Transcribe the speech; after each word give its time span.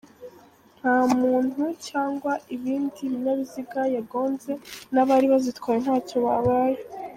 Nta 0.79 0.97
muntu 1.21 1.63
cyangwa 1.87 2.31
ibindi 2.55 2.99
binyabiziga 3.11 3.81
yagonze 3.95 4.51
n’abari 4.93 5.25
bazitwaye 5.33 5.79
ntacyo 5.85 6.17
babaye. 6.25 6.79